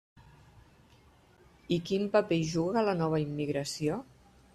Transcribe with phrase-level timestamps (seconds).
[1.77, 4.01] ¿I quin paper hi juga la nova immigració?